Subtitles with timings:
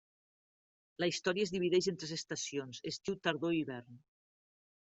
[1.03, 4.05] La història es divideix en tres estacions: estiu, tardor i hivern.